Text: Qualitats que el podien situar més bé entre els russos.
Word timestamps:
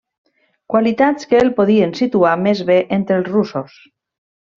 Qualitats 0.73 1.27
que 1.33 1.41
el 1.41 1.51
podien 1.59 1.93
situar 1.99 2.31
més 2.47 2.63
bé 2.71 2.79
entre 3.01 3.19
els 3.21 3.29
russos. 3.35 3.77